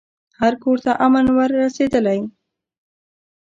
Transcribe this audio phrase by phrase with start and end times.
[0.39, 2.19] هر کورته امن ور رسېدلی